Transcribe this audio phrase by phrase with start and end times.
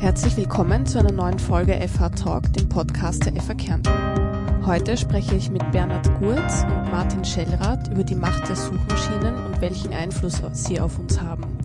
[0.00, 4.64] Herzlich willkommen zu einer neuen Folge FH Talk, dem Podcast der FH Kärnten.
[4.64, 9.60] Heute spreche ich mit Bernhard Gurz und Martin Schellrath über die Macht der Suchmaschinen und
[9.60, 11.58] welchen Einfluss sie auf uns haben.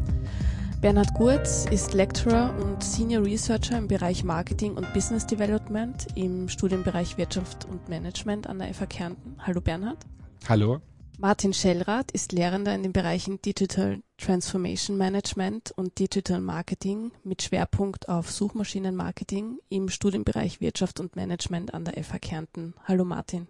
[0.82, 7.20] Bernhard Gurz ist Lecturer und Senior Researcher im Bereich Marketing und Business Development im Studienbereich
[7.20, 9.36] Wirtschaft und Management an der FH Kärnten.
[9.46, 10.08] Hallo Bernhard.
[10.50, 10.82] Hallo.
[11.20, 18.10] Martin Schellrath ist Lehrender in den Bereichen Digital Transformation Management und Digital Marketing mit Schwerpunkt
[18.10, 22.74] auf Suchmaschinenmarketing im Studienbereich Wirtschaft und Management an der FH Kärnten.
[22.86, 23.48] Hallo Martin.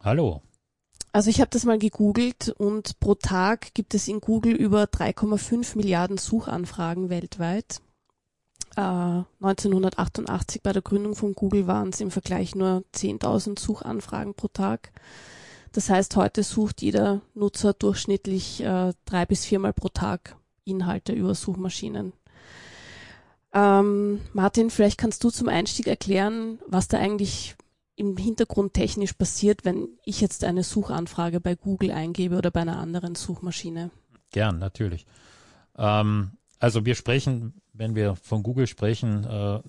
[0.00, 0.42] Hallo.
[1.10, 5.76] Also ich habe das mal gegoogelt und pro Tag gibt es in Google über 3,5
[5.76, 7.80] Milliarden Suchanfragen weltweit.
[8.76, 8.80] Äh,
[9.40, 14.92] 1988 bei der Gründung von Google waren es im Vergleich nur 10.000 Suchanfragen pro Tag.
[15.78, 21.36] Das heißt, heute sucht jeder Nutzer durchschnittlich äh, drei bis viermal pro Tag Inhalte über
[21.36, 22.14] Suchmaschinen.
[23.54, 27.54] Ähm, Martin, vielleicht kannst du zum Einstieg erklären, was da eigentlich
[27.94, 32.80] im Hintergrund technisch passiert, wenn ich jetzt eine Suchanfrage bei Google eingebe oder bei einer
[32.80, 33.92] anderen Suchmaschine.
[34.32, 35.06] Gern, natürlich.
[35.76, 39.60] Ähm, also wir sprechen, wenn wir von Google sprechen, äh,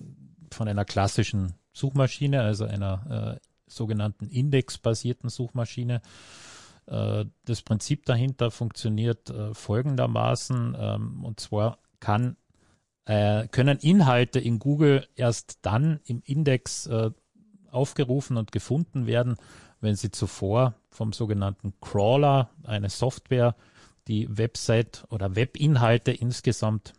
[0.50, 6.02] von einer klassischen Suchmaschine, also einer äh, sogenannten indexbasierten Suchmaschine.
[6.90, 12.36] Äh, das Prinzip dahinter funktioniert äh, folgendermaßen, ähm, und zwar kann,
[13.04, 16.88] äh, können Inhalte in Google erst dann im Index
[17.70, 19.36] aufgerufen und gefunden werden,
[19.80, 23.54] wenn sie zuvor vom sogenannten Crawler, eine Software,
[24.08, 26.94] die Website oder Webinhalte insgesamt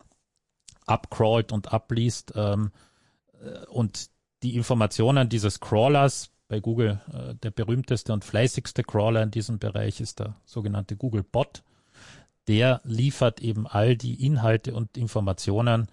[0.86, 2.70] abcrawlt und abliest ähm,
[3.68, 4.08] und
[4.42, 10.02] die Informationen dieses Crawlers bei Google äh, der berühmteste und fleißigste Crawler in diesem Bereich
[10.02, 11.62] ist der sogenannte Google Bot.
[12.46, 15.88] Der liefert eben all die Inhalte und Informationen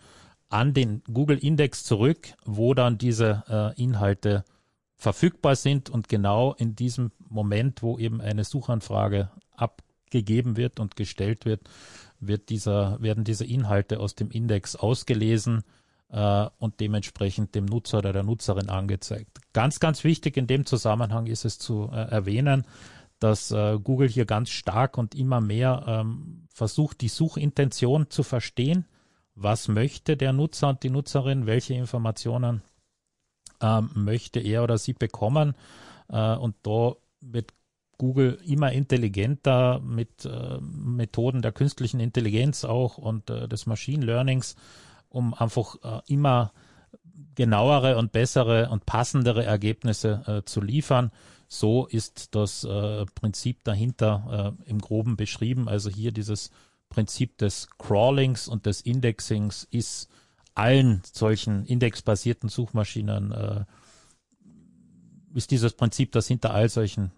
[0.50, 4.44] an den Google Index zurück, wo dann diese äh, Inhalte
[4.98, 11.46] verfügbar sind und genau in diesem Moment, wo eben eine Suchanfrage abgegeben wird und gestellt
[11.46, 11.62] wird,
[12.20, 15.64] wird dieser, werden diese Inhalte aus dem Index ausgelesen
[16.12, 19.40] äh, und dementsprechend dem Nutzer oder der Nutzerin angezeigt.
[19.54, 22.66] Ganz, ganz wichtig in dem Zusammenhang ist es zu äh, erwähnen,
[23.20, 28.86] dass äh, Google hier ganz stark und immer mehr ähm, versucht, die Suchintention zu verstehen.
[29.36, 31.46] Was möchte der Nutzer und die Nutzerin?
[31.46, 32.62] Welche Informationen
[33.62, 35.56] ähm, möchte er oder sie bekommen?
[36.08, 37.54] Äh, und da wird
[37.98, 44.56] Google immer intelligenter mit äh, Methoden der künstlichen Intelligenz auch und äh, des Machine Learnings
[45.10, 46.54] um einfach äh, immer
[47.36, 51.12] genauere und bessere und passendere Ergebnisse äh, zu liefern.
[51.48, 55.68] So ist das äh, Prinzip dahinter äh, im groben beschrieben.
[55.68, 56.52] Also hier dieses
[56.90, 60.10] Prinzip des Crawlings und des Indexings ist
[60.54, 63.66] allen solchen indexbasierten Suchmaschinen äh,
[65.34, 67.12] ist dieses Prinzip, das hinter all solchen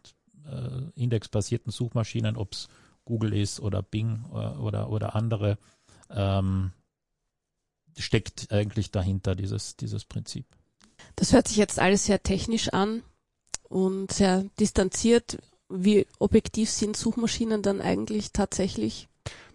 [0.45, 2.67] äh, indexbasierten Suchmaschinen, ob es
[3.05, 5.57] Google ist oder Bing oder, oder, oder andere,
[6.09, 6.71] ähm,
[7.97, 10.45] steckt eigentlich dahinter, dieses, dieses Prinzip.
[11.15, 13.03] Das hört sich jetzt alles sehr technisch an
[13.69, 15.39] und sehr distanziert.
[15.69, 19.07] Wie objektiv sind Suchmaschinen dann eigentlich tatsächlich?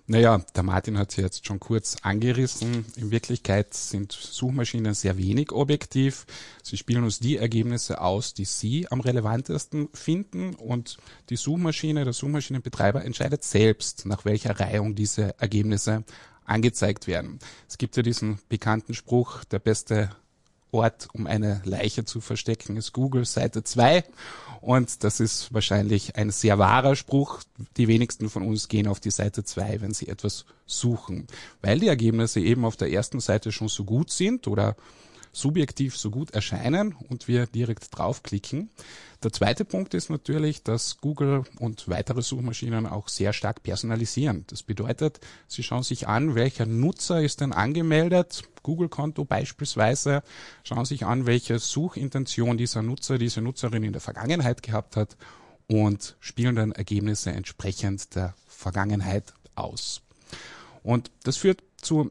[0.09, 2.87] Naja, der Martin hat sie jetzt schon kurz angerissen.
[2.95, 6.27] In Wirklichkeit sind Suchmaschinen sehr wenig objektiv.
[6.63, 10.99] Sie spielen uns die Ergebnisse aus, die Sie am relevantesten finden und
[11.29, 16.05] die Suchmaschine, der Suchmaschinenbetreiber entscheidet selbst, nach welcher Reihung diese Ergebnisse
[16.47, 17.39] angezeigt werden.
[17.69, 20.11] Es gibt ja diesen bekannten Spruch, der beste
[20.73, 24.05] Ort, um eine Leiche zu verstecken, ist Google, Seite 2.
[24.61, 27.41] Und das ist wahrscheinlich ein sehr wahrer Spruch.
[27.77, 31.29] Die wenigsten von uns gehen auf die Seite 2, wenn sie etwas suchen,
[31.63, 34.77] weil die Ergebnisse eben auf der ersten Seite schon so gut sind oder
[35.37, 38.71] subjektiv so gut erscheinen und wir direkt draufklicken.
[39.23, 44.45] Der zweite Punkt ist natürlich, dass Google und weitere Suchmaschinen auch sehr stark personalisieren.
[44.49, 50.23] Das bedeutet, sie schauen sich an, welcher Nutzer ist denn angemeldet, Google-Konto beispielsweise,
[50.65, 55.17] schauen sich an, welche Suchintention dieser Nutzer, diese Nutzerin in der Vergangenheit gehabt hat
[55.69, 60.03] und spielen dann Ergebnisse entsprechend der Vergangenheit aus.
[60.83, 62.11] Und das führt zu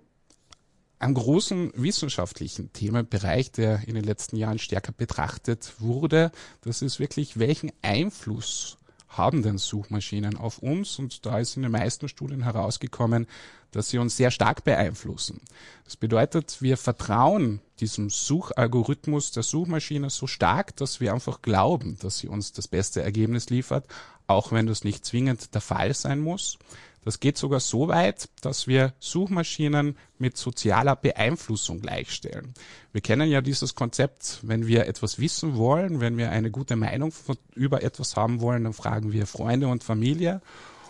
[1.05, 6.31] einem großen wissenschaftlichen Themenbereich, der in den letzten Jahren stärker betrachtet wurde.
[6.61, 10.99] Das ist wirklich, welchen Einfluss haben denn Suchmaschinen auf uns?
[10.99, 13.27] Und da ist in den meisten Studien herausgekommen,
[13.71, 15.41] dass sie uns sehr stark beeinflussen.
[15.83, 22.17] Das bedeutet, wir vertrauen diesem Suchalgorithmus der Suchmaschine so stark, dass wir einfach glauben, dass
[22.17, 23.85] sie uns das beste Ergebnis liefert,
[24.27, 26.57] auch wenn das nicht zwingend der Fall sein muss.
[27.05, 32.55] Das geht sogar so weit, dass wir Suchmaschinen mit sozialer Beeinflussung gleichstellen.
[32.91, 37.13] Wir kennen ja dieses Konzept, wenn wir etwas wissen wollen, wenn wir eine gute Meinung
[37.53, 40.41] über etwas haben wollen, dann fragen wir Freunde und Familie.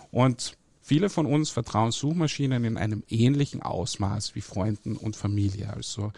[0.10, 5.74] Und viele von uns vertrauen Suchmaschinen in einem ähnlichen Ausmaß wie Freunden und Familie.
[5.74, 6.14] Also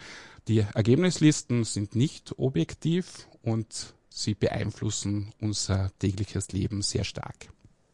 [0.46, 7.48] die Ergebnislisten sind nicht objektiv und sie beeinflussen unser tägliches Leben sehr stark.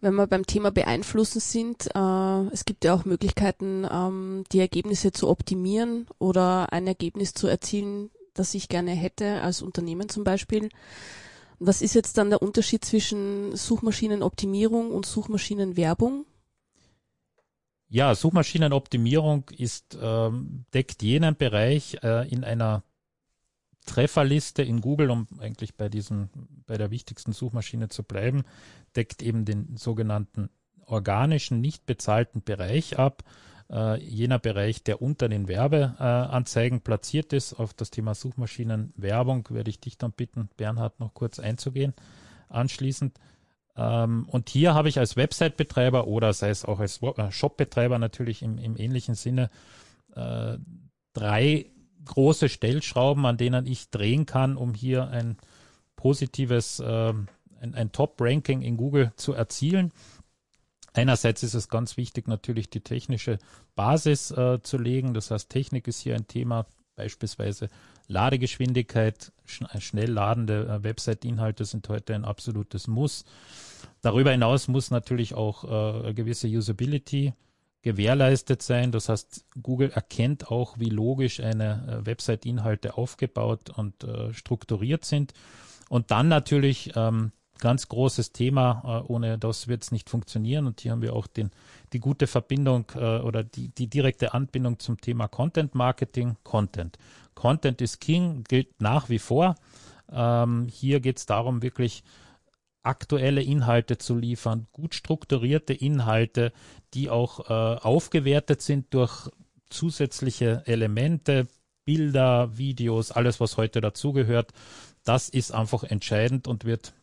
[0.04, 5.12] Wenn wir beim Thema beeinflussen sind, äh, es gibt ja auch Möglichkeiten, ähm, die Ergebnisse
[5.12, 10.68] zu optimieren oder ein Ergebnis zu erzielen, das ich gerne hätte, als Unternehmen zum Beispiel.
[11.58, 16.26] Was ist jetzt dann der Unterschied zwischen Suchmaschinenoptimierung und Suchmaschinenwerbung?
[17.88, 22.82] Ja, Suchmaschinenoptimierung ist, ähm, deckt jenen Bereich äh, in einer
[23.84, 26.28] Trefferliste in Google, um eigentlich bei diesem,
[26.66, 28.42] bei der wichtigsten Suchmaschine zu bleiben,
[28.96, 30.50] deckt eben den sogenannten
[30.86, 33.22] organischen, nicht bezahlten Bereich ab.
[33.70, 37.54] Äh, jener Bereich, der unter den Werbeanzeigen äh, platziert ist.
[37.54, 41.94] Auf das Thema Suchmaschinenwerbung werde ich dich dann bitten, Bernhard, noch kurz einzugehen.
[42.48, 43.18] Anschließend.
[43.76, 48.42] Ähm, und hier habe ich als Website-Betreiber oder sei es auch als äh, Shop-Betreiber natürlich
[48.42, 49.50] im, im ähnlichen Sinne
[50.14, 50.58] äh,
[51.14, 51.66] drei
[52.04, 55.36] große Stellschrauben, an denen ich drehen kann, um hier ein
[55.96, 57.12] positives, äh,
[57.60, 59.92] ein, ein Top-Ranking in Google zu erzielen.
[60.92, 63.38] Einerseits ist es ganz wichtig, natürlich die technische
[63.74, 65.12] Basis äh, zu legen.
[65.12, 67.68] Das heißt, Technik ist hier ein Thema, beispielsweise
[68.06, 73.24] Ladegeschwindigkeit, schn schnell ladende äh, Website-Inhalte sind heute ein absolutes Muss.
[74.02, 75.64] Darüber hinaus muss natürlich auch
[76.04, 77.32] äh, gewisse Usability
[77.84, 78.92] gewährleistet sein.
[78.92, 85.34] Das heißt, Google erkennt auch, wie logisch eine äh, Website-Inhalte aufgebaut und äh, strukturiert sind.
[85.90, 90.66] Und dann natürlich ähm, ganz großes Thema, äh, ohne das wird es nicht funktionieren.
[90.66, 91.50] Und hier haben wir auch den,
[91.92, 96.36] die gute Verbindung äh, oder die, die direkte Anbindung zum Thema Content Marketing.
[96.42, 96.96] Content.
[97.34, 99.56] Content is King gilt nach wie vor.
[100.10, 102.02] Ähm, hier geht es darum, wirklich
[102.84, 106.52] aktuelle Inhalte zu liefern, gut strukturierte Inhalte,
[106.92, 109.28] die auch äh, aufgewertet sind durch
[109.70, 111.48] zusätzliche Elemente,
[111.84, 114.52] Bilder, Videos, alles, was heute dazugehört.
[115.04, 116.94] Das ist einfach entscheidend und wird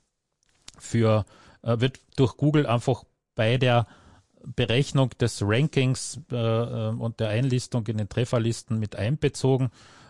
[0.79, 1.25] für
[1.61, 3.03] äh, wird durch Google einfach
[3.35, 3.87] bei der
[4.43, 9.69] Berechnung des Rankings äh, äh und der Einlistung in den Trefferlisten mit einbezogen.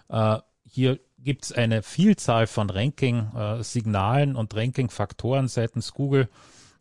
[0.10, 6.30] Äh, hier gibt es eine Vielzahl von Ranking-Signalen und Ranking-Faktoren seitens Google,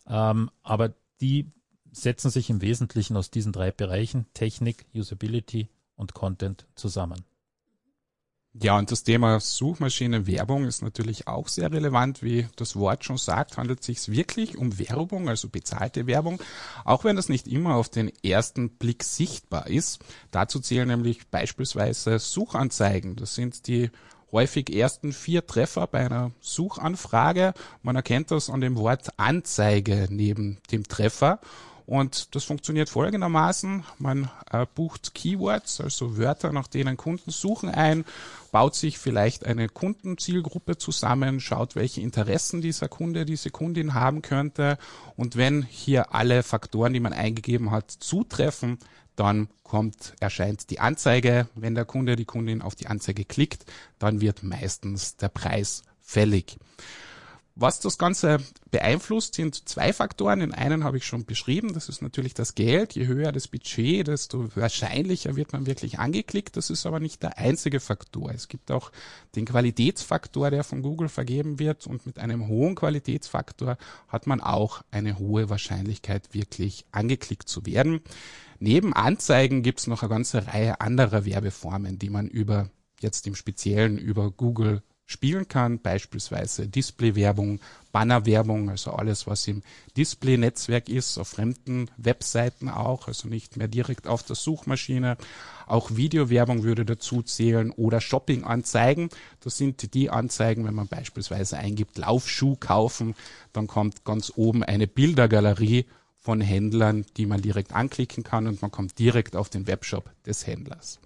[0.08, 1.50] ähm, aber die
[1.92, 7.25] setzen sich im Wesentlichen aus diesen drei Bereichen Technik, Usability und Content zusammen.
[8.52, 12.20] Ja, und das Thema Suchmaschinenwerbung ist natürlich auch sehr relevant.
[12.20, 16.42] Wie das Wort schon sagt, handelt es sich wirklich um Werbung, also bezahlte Werbung,
[16.84, 20.00] auch wenn das nicht immer auf den ersten Blick sichtbar ist.
[20.32, 23.14] Dazu zählen nämlich beispielsweise Suchanzeigen.
[23.14, 23.90] Das sind die
[24.32, 27.54] häufig ersten vier Treffer bei einer Suchanfrage.
[27.82, 31.40] Man erkennt das an dem Wort Anzeige neben dem Treffer.
[31.90, 33.82] Und das funktioniert folgendermaßen.
[33.98, 38.04] Man äh, bucht Keywords, also Wörter, nach denen Kunden suchen ein,
[38.52, 44.78] baut sich vielleicht eine Kundenzielgruppe zusammen, schaut, welche Interessen dieser Kunde, diese Kundin haben könnte.
[45.16, 48.78] Und wenn hier alle Faktoren, die man eingegeben hat, zutreffen,
[49.20, 51.46] dann kommt, erscheint die Anzeige.
[51.55, 53.67] Wenn der Kunde, die Kundin auf die Anzeige klickt,
[53.99, 56.56] dann wird meistens der Preis fällig.
[57.61, 58.38] Was das Ganze
[58.71, 60.40] beeinflusst, sind zwei Faktoren.
[60.40, 62.95] Den einen habe ich schon beschrieben, das ist natürlich das Geld.
[62.95, 66.57] Je höher das Budget, desto wahrscheinlicher wird man wirklich angeklickt.
[66.57, 68.33] Das ist aber nicht der einzige Faktor.
[68.33, 68.90] Es gibt auch
[69.37, 71.87] den Qualitätsfaktor, der von Google vergeben wird.
[71.87, 73.76] Und mit einem hohen Qualitätsfaktor
[74.09, 78.00] hat man auch eine hohe Wahrscheinlichkeit, wirklich angeklickt zu werden.
[78.59, 83.35] Neben Anzeigen gibt es noch eine ganze Reihe anderer Werbeformen, die man über jetzt im
[83.35, 87.59] Speziellen über Google spielen kann, beispielsweise Displaywerbung,
[87.90, 89.62] Bannerwerbung, also alles, was im
[89.97, 95.17] Display-Netzwerk ist, auf fremden Webseiten auch, also nicht mehr direkt auf der Suchmaschine.
[95.67, 99.09] Auch Videowerbung würde dazu zählen oder Shopping-Anzeigen.
[99.40, 103.17] Das sind die Anzeigen, wenn man beispielsweise eingibt, Laufschuh kaufen,
[103.52, 105.87] dann kommt ganz oben eine Bildergalerie
[106.21, 110.47] von Händlern, die man direkt anklicken kann und man kommt direkt auf den Webshop des
[110.47, 111.00] Händlers.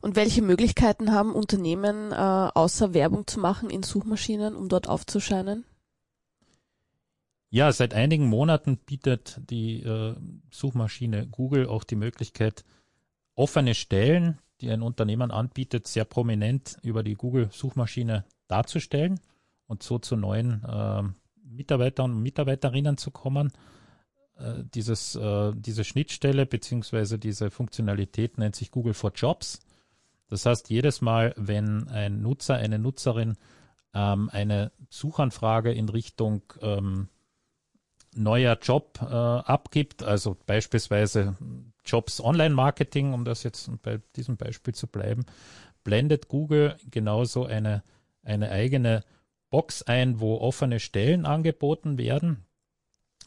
[0.00, 5.64] Und welche Möglichkeiten haben Unternehmen, äh, außer Werbung zu machen in Suchmaschinen, um dort aufzuscheinen?
[7.50, 10.14] Ja, seit einigen Monaten bietet die äh,
[10.50, 12.64] Suchmaschine Google auch die Möglichkeit,
[13.34, 19.20] offene Stellen, die ein Unternehmen anbietet, sehr prominent über die Google-Suchmaschine darzustellen
[19.66, 21.02] und so zu neuen äh,
[21.44, 23.52] Mitarbeitern und Mitarbeiterinnen zu kommen.
[24.38, 29.60] Äh, dieses, äh, diese Schnittstelle beziehungsweise diese Funktionalität nennt sich Google for Jobs.
[30.28, 33.36] Das heißt, jedes Mal, wenn ein Nutzer, eine Nutzerin
[33.94, 37.08] ähm, eine Suchanfrage in Richtung ähm,
[38.14, 41.36] neuer Job äh, abgibt, also beispielsweise
[41.84, 45.24] Jobs Online-Marketing, um das jetzt bei diesem Beispiel zu bleiben,
[45.84, 47.82] blendet Google genauso eine,
[48.22, 49.04] eine eigene
[49.50, 52.45] Box ein, wo offene Stellen angeboten werden.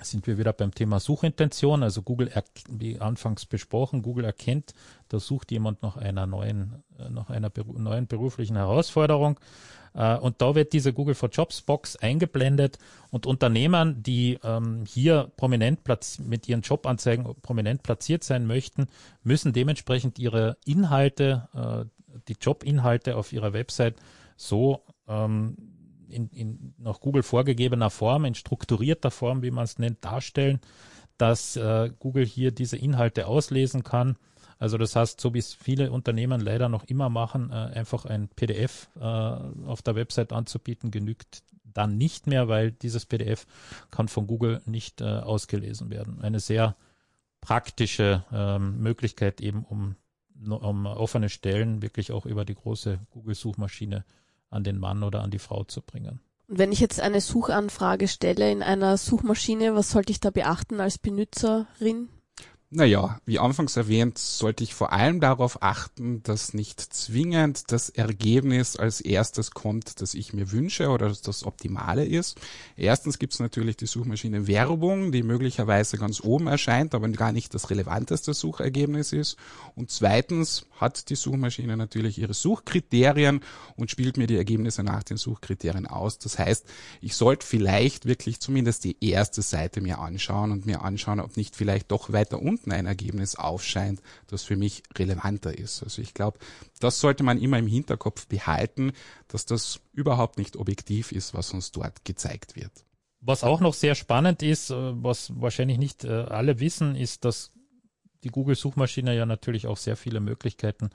[0.01, 1.83] Sind wir wieder beim Thema Suchintention.
[1.83, 2.31] Also Google,
[2.69, 4.73] wie anfangs besprochen, Google erkennt,
[5.09, 9.39] da sucht jemand nach einer neuen, äh, nach einer neuen beruflichen Herausforderung.
[9.93, 12.77] Äh, und da wird diese Google for Jobs Box eingeblendet
[13.09, 15.81] und Unternehmern, die ähm, hier prominent
[16.19, 18.87] mit ihren Jobanzeigen prominent platziert sein möchten,
[19.23, 21.85] müssen dementsprechend ihre Inhalte, äh,
[22.27, 23.95] die Jobinhalte auf ihrer Website
[24.37, 25.57] so ähm,
[26.09, 30.59] in, in nach Google vorgegebener Form, in strukturierter Form, wie man es nennt, darstellen,
[31.17, 34.17] dass äh, Google hier diese Inhalte auslesen kann.
[34.57, 38.27] Also das heißt, so wie es viele Unternehmen leider noch immer machen, äh, einfach ein
[38.29, 43.45] PDF äh, auf der Website anzubieten, genügt dann nicht mehr, weil dieses PDF
[43.91, 46.21] kann von Google nicht äh, ausgelesen werden.
[46.21, 46.75] Eine sehr
[47.41, 49.95] praktische ähm, Möglichkeit eben, um,
[50.45, 54.03] um offene Stellen wirklich auch über die große Google-Suchmaschine
[54.49, 56.21] an den Mann oder an die Frau zu bringen.
[56.47, 60.79] Und wenn ich jetzt eine Suchanfrage stelle in einer Suchmaschine, was sollte ich da beachten
[60.79, 62.09] als Benutzerin?
[62.71, 68.75] Naja, wie anfangs erwähnt, sollte ich vor allem darauf achten, dass nicht zwingend das Ergebnis
[68.75, 72.39] als erstes kommt, das ich mir wünsche oder das Optimale ist.
[72.77, 77.55] Erstens gibt es natürlich die Suchmaschine Werbung, die möglicherweise ganz oben erscheint, aber gar nicht
[77.55, 79.37] das relevanteste Suchergebnis ist.
[79.73, 83.39] Und zweitens hat die Suchmaschine natürlich ihre Suchkriterien
[83.77, 86.19] und spielt mir die Ergebnisse nach den Suchkriterien aus.
[86.19, 86.67] Das heißt,
[87.01, 91.55] ich sollte vielleicht wirklich zumindest die erste Seite mir anschauen und mir anschauen, ob nicht
[91.55, 95.83] vielleicht doch weiter unten unten ein Ergebnis aufscheint, das für mich relevanter ist.
[95.83, 96.39] Also ich glaube,
[96.79, 98.91] das sollte man immer im Hinterkopf behalten,
[99.27, 102.71] dass das überhaupt nicht objektiv ist, was uns dort gezeigt wird.
[103.21, 107.51] Was auch noch sehr spannend ist, äh, was wahrscheinlich nicht äh, alle wissen, ist, dass
[108.23, 110.89] die Google-Suchmaschine ja natürlich auch sehr viele Möglichkeiten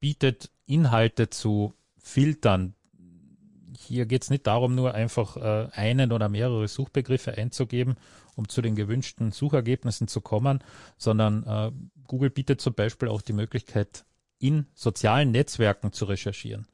[0.00, 2.74] bietet, Inhalte zu filtern,
[3.76, 7.96] hier geht es nicht darum, nur einfach äh, einen oder mehrere Suchbegriffe einzugeben,
[8.36, 10.62] um zu den gewünschten Suchergebnissen zu kommen,
[10.96, 11.72] sondern äh,
[12.06, 14.04] Google bietet zum Beispiel auch die Möglichkeit,
[14.38, 16.66] in sozialen Netzwerken zu recherchieren.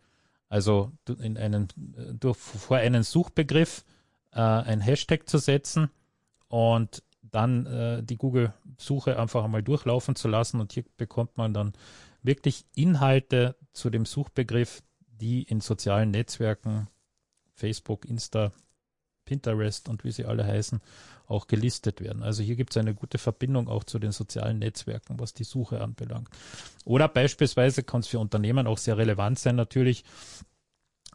[0.48, 3.84] Also in einen, äh, durch, vor einen Suchbegriff
[4.32, 5.90] äh, ein Hashtag zu setzen
[6.48, 11.72] und dann äh, die Google-Suche einfach einmal durchlaufen zu lassen und hier bekommt man dann
[12.22, 14.82] wirklich Inhalte zu dem Suchbegriff,
[15.20, 16.88] die in sozialen Netzwerken,
[17.54, 18.52] Facebook, Insta,
[19.24, 20.80] Pinterest und wie sie alle heißen,
[21.26, 22.22] auch gelistet werden.
[22.22, 25.80] Also hier gibt es eine gute Verbindung auch zu den sozialen Netzwerken, was die Suche
[25.80, 26.28] anbelangt.
[26.84, 30.04] Oder beispielsweise kann es für Unternehmen auch sehr relevant sein, natürlich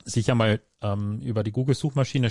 [0.06, 2.30] sich einmal ähm, über die Google-Suchmaschine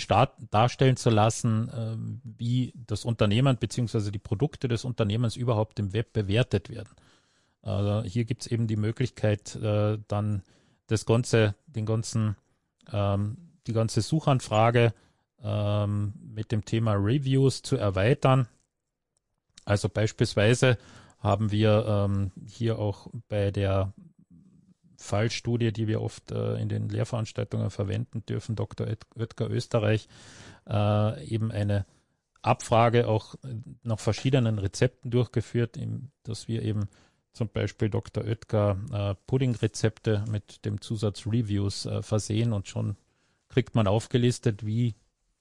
[0.50, 4.10] darstellen zu lassen, ähm, wie das Unternehmen bzw.
[4.10, 6.90] die Produkte des Unternehmens überhaupt im Web bewertet werden.
[7.62, 10.42] Also hier gibt es eben die Möglichkeit, äh, dann
[10.86, 12.36] das ganze, den ganzen,
[12.92, 13.36] ähm,
[13.66, 14.92] die ganze Suchanfrage
[15.42, 18.48] ähm, mit dem Thema Reviews zu erweitern.
[19.64, 20.78] Also beispielsweise
[21.18, 23.92] haben wir ähm, hier auch bei der
[24.98, 28.86] Fallstudie, die wir oft äh, in den Lehrveranstaltungen verwenden dürfen, Dr.
[29.16, 30.08] Oetker Österreich,
[30.68, 31.86] äh, eben eine
[32.42, 33.36] Abfrage auch
[33.82, 35.78] nach verschiedenen Rezepten durchgeführt,
[36.24, 36.88] dass wir eben
[37.34, 38.24] zum Beispiel Dr.
[38.24, 42.96] Oetker äh, Puddingrezepte mit dem Zusatz Reviews äh, versehen und schon
[43.48, 44.94] kriegt man aufgelistet, wie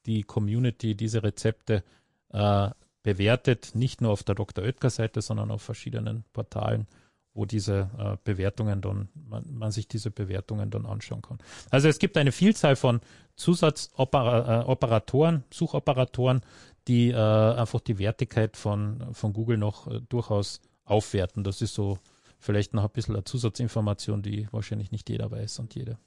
[0.05, 1.83] die Community diese Rezepte
[2.29, 2.69] äh,
[3.03, 4.65] bewertet, nicht nur auf der Dr.
[4.65, 6.87] Oetker-Seite, sondern auf verschiedenen Portalen,
[7.33, 11.37] wo diese äh, Bewertungen dann, man, man, sich diese Bewertungen dann anschauen kann.
[11.69, 13.01] Also es gibt eine Vielzahl von
[13.35, 16.41] Zusatzoperatoren, äh, Suchoperatoren,
[16.87, 21.43] die äh, einfach die Wertigkeit von, von Google noch äh, durchaus aufwerten.
[21.43, 21.99] Das ist so
[22.39, 25.97] vielleicht noch ein bisschen eine Zusatzinformation, die wahrscheinlich nicht jeder weiß und jede.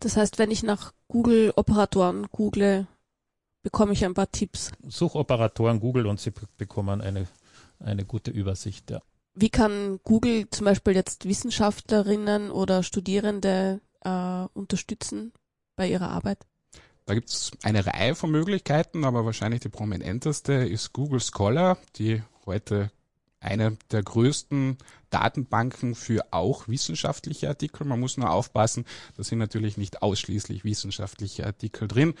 [0.00, 2.86] Das heißt, wenn ich nach Google-Operatoren google,
[3.62, 4.72] bekomme ich ein paar Tipps.
[4.86, 7.26] Suchoperatoren Google und sie bekommen eine,
[7.78, 9.00] eine gute Übersicht, ja.
[9.34, 15.32] Wie kann Google zum Beispiel jetzt Wissenschaftlerinnen oder Studierende äh, unterstützen
[15.74, 16.38] bei ihrer Arbeit?
[17.06, 22.22] Da gibt es eine Reihe von Möglichkeiten, aber wahrscheinlich die prominenteste ist Google Scholar, die
[22.44, 22.90] heute
[23.42, 24.78] eine der größten
[25.12, 27.86] Datenbanken für auch wissenschaftliche Artikel.
[27.86, 28.84] Man muss nur aufpassen,
[29.16, 32.14] da sind natürlich nicht ausschließlich wissenschaftliche Artikel drin.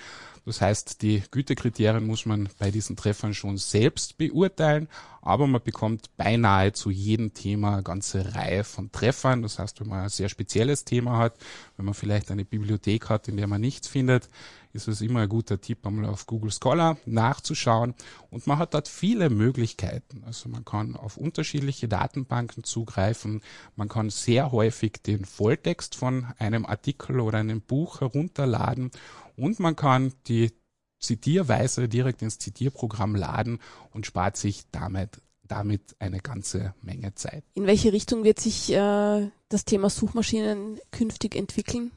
[0.44, 4.88] Das heißt, die Gütekriterien muss man bei diesen Treffern schon selbst beurteilen,
[5.20, 9.42] aber man bekommt beinahe zu jedem Thema eine ganze Reihe von Treffern.
[9.42, 11.34] Das heißt, wenn man ein sehr spezielles Thema hat,
[11.76, 14.28] wenn man vielleicht eine Bibliothek hat, in der man nichts findet,
[14.72, 17.94] ist es immer ein guter Tipp, einmal auf Google Scholar nachzuschauen.
[18.30, 20.22] Und man hat dort viele Möglichkeiten.
[20.24, 23.42] Also man kann auf unterschiedliche Datenbanken zugreifen.
[23.76, 28.90] Man kann sehr häufig den Volltext von einem Artikel oder einem Buch herunterladen
[29.36, 30.52] und man kann die
[30.98, 33.58] Zitierweise direkt ins Zitierprogramm laden
[33.92, 37.44] und spart sich damit damit eine ganze Menge Zeit.
[37.52, 41.90] In welche Richtung wird sich äh, das Thema Suchmaschinen künftig entwickeln?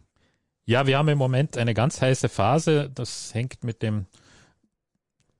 [0.65, 2.91] Ja, wir haben im Moment eine ganz heiße Phase.
[2.93, 4.07] Das hängt mit dem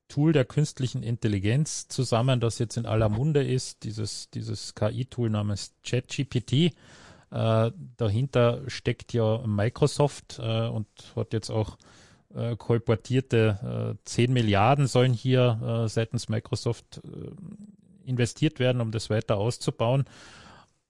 [0.08, 5.74] Tool der künstlichen Intelligenz zusammen, das jetzt in aller Munde ist, dieses, dieses KI-Tool namens
[5.84, 6.74] ChatGPT.
[7.32, 11.78] Äh, dahinter steckt ja Microsoft äh, und hat jetzt auch
[12.34, 19.10] äh, kolportierte äh, 10 Milliarden sollen hier äh, seitens Microsoft äh, investiert werden, um das
[19.10, 20.06] weiter auszubauen.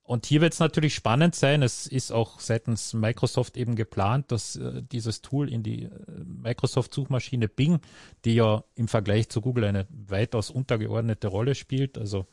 [0.05, 1.63] Und hier wird es natürlich spannend sein.
[1.63, 5.89] Es ist auch seitens Microsoft eben geplant, dass äh, dieses Tool in die äh,
[6.23, 7.79] Microsoft-Suchmaschine Bing,
[8.23, 12.27] die ja im Vergleich zu Google eine weitaus untergeordnete Rolle spielt, also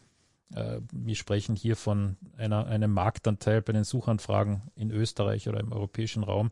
[0.54, 5.72] äh, wir sprechen hier von einer, einem Marktanteil bei den Suchanfragen in Österreich oder im
[5.72, 6.50] europäischen Raum,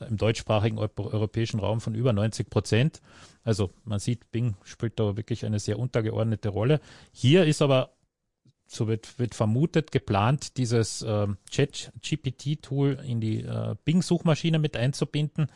[0.00, 3.02] äh, im deutschsprachigen europäischen Raum von über 90 Prozent.
[3.44, 6.80] Also man sieht, Bing spielt da wirklich eine sehr untergeordnete Rolle.
[7.12, 7.95] Hier ist aber
[8.66, 15.50] so wird, wird vermutet, geplant, dieses äh, Chat-GPT-Tool in die äh, Bing-Suchmaschine mit einzubinden.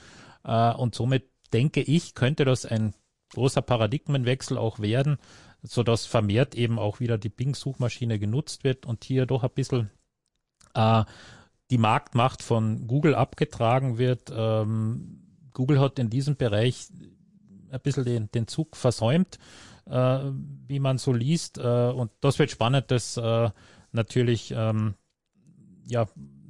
[0.45, 2.95] Äh, und somit denke ich, könnte das ein
[3.35, 5.19] großer Paradigmenwechsel auch werden,
[5.62, 9.90] sodass vermehrt eben auch wieder die Bing-Suchmaschine genutzt wird und hier doch ein bisschen
[10.75, 11.05] äh,
[11.71, 14.33] die Marktmacht von Google abgetragen wird.
[14.35, 16.88] Ähm, Google hat in diesem Bereich
[17.71, 19.38] ein bisschen den, den Zug versäumt
[19.87, 21.59] wie man so liest.
[21.59, 23.51] Äh, und das wird spannend, das äh,
[23.93, 24.95] natürlich ähm,
[25.87, 26.07] ja,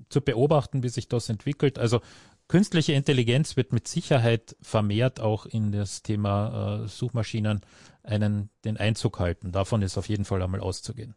[0.08, 1.78] zu beobachten, wie sich das entwickelt.
[1.78, 2.00] Also
[2.48, 7.60] künstliche Intelligenz wird mit Sicherheit vermehrt auch in das Thema äh, Suchmaschinen
[8.02, 9.52] einen den Einzug halten.
[9.52, 11.14] Davon ist auf jeden Fall einmal auszugehen.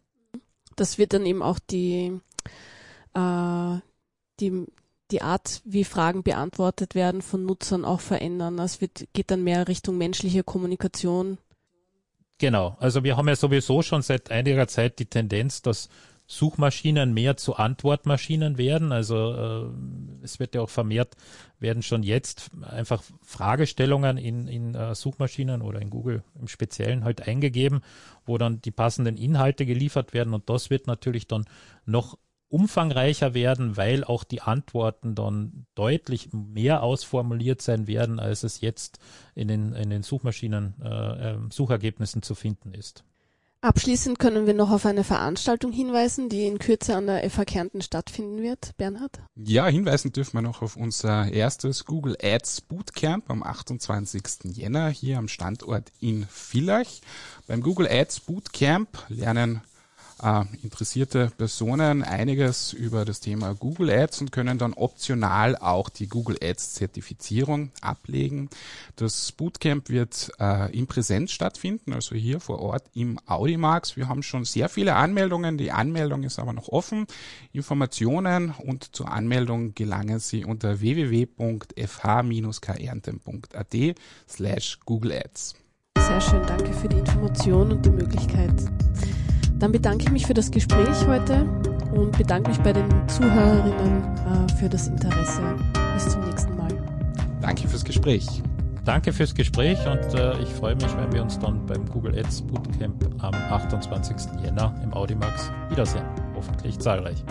[0.75, 2.19] Das wird dann eben auch die,
[3.13, 3.77] äh,
[4.39, 4.65] die,
[5.11, 8.59] die Art, wie Fragen beantwortet werden von Nutzern auch verändern.
[8.59, 11.37] Es wird, geht dann mehr Richtung menschliche Kommunikation
[12.39, 15.89] Genau, also wir haben ja sowieso schon seit einiger Zeit die Tendenz, dass
[16.25, 18.91] Suchmaschinen mehr zu Antwortmaschinen werden.
[18.91, 21.15] Also äh, es wird ja auch vermehrt,
[21.59, 27.27] werden schon jetzt einfach Fragestellungen in, in äh, Suchmaschinen oder in Google im Speziellen halt
[27.27, 27.81] eingegeben,
[28.25, 30.33] wo dann die passenden Inhalte geliefert werden.
[30.33, 31.45] Und das wird natürlich dann
[31.85, 32.17] noch
[32.53, 38.99] umfangreicher werden, weil auch die Antworten dann deutlich mehr ausformuliert sein werden, als es jetzt
[39.33, 43.03] in den, in den Suchmaschinen, äh, ähm, Suchergebnissen zu finden ist.
[43.61, 47.81] Abschließend können wir noch auf eine Veranstaltung hinweisen, die in Kürze an der FH Kärnten
[47.81, 48.77] stattfinden wird.
[48.77, 49.21] Bernhard?
[49.35, 54.55] Ja, hinweisen dürfen wir noch auf unser erstes Google Ads Bootcamp am 28.
[54.55, 56.99] Jänner hier am Standort in Villach.
[57.47, 59.61] Beim Google Ads Bootcamp lernen
[60.23, 66.07] äh, interessierte Personen einiges über das Thema Google Ads und können dann optional auch die
[66.07, 68.49] Google Ads Zertifizierung ablegen.
[68.95, 73.97] Das Bootcamp wird äh, in Präsenz stattfinden, also hier vor Ort im Audimax.
[73.97, 75.57] Wir haben schon sehr viele Anmeldungen.
[75.57, 77.05] Die Anmeldung ist aber noch offen.
[77.51, 83.75] Informationen und zur Anmeldung gelangen Sie unter www.fh-kärnten.at
[84.29, 85.55] slash Google Ads.
[85.97, 88.53] Sehr schön, danke für die Information und die Möglichkeit.
[89.63, 91.45] Dann bedanke ich mich für das Gespräch heute
[91.95, 95.41] und bedanke mich bei den Zuhörerinnen äh, für das Interesse.
[95.93, 96.67] Bis zum nächsten Mal.
[97.39, 98.27] Danke fürs Gespräch.
[98.83, 102.41] Danke fürs Gespräch und äh, ich freue mich, wenn wir uns dann beim Google Ads
[102.41, 104.43] Bootcamp am 28.
[104.43, 106.03] Jänner im Audimax wiedersehen.
[106.35, 107.23] Hoffentlich zahlreich.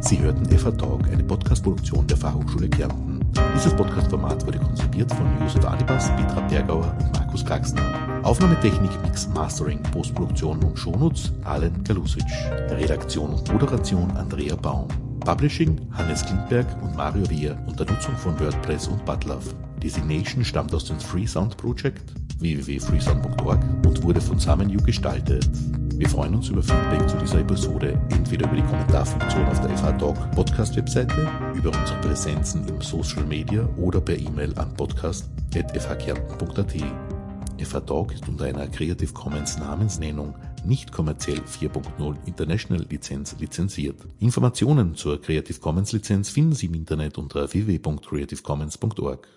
[0.00, 3.20] Sie hörten FA Talk, eine Podcast-Produktion der Fachhochschule Kärnten.
[3.54, 8.03] Dieses Podcast-Format wurde konzipiert von Josef Adibas, Petra Bergauer und Markus Kraxner.
[8.24, 12.24] Aufnahmetechnik, Mix, Mastering, Postproduktion und Shownotes Alen Galusic.
[12.70, 14.88] Redaktion und Moderation Andrea Baum.
[15.20, 19.54] Publishing Hannes Klindberg und Mario Wehr unter Nutzung von WordPress und Butlove.
[19.82, 25.50] Designation stammt aus dem Freesound Project www.freesound.org und wurde von SamenU gestaltet.
[25.96, 29.92] Wir freuen uns über Feedback zu dieser Episode, entweder über die Kommentarfunktion auf der FH
[29.92, 37.13] Talk Podcast Webseite, über unsere Präsenzen im Social Media oder per E-Mail an podcast.fhkärnten.at.
[37.86, 43.96] Talk ist unter einer Creative Commons Namensnennung nicht kommerziell 4.0 International Lizenz lizenziert.
[44.20, 49.28] Informationen zur Creative Commons Lizenz finden Sie im Internet unter www.creativecommons.org.